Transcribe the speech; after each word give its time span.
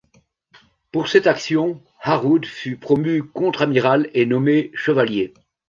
Pour 0.91 1.09
cette 1.09 1.27
action, 1.27 1.79
Harwood 1.99 2.47
fut 2.47 2.75
promu 2.75 3.21
contre-amiral 3.21 4.09
et 4.15 4.25
nommé 4.25 4.71
chevalier. 4.73 5.31